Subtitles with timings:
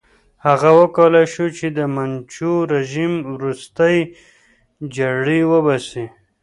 [0.45, 3.97] هغه وکولای شو چې د منچو رژیم ورستۍ
[4.95, 6.05] جرړې وباسي.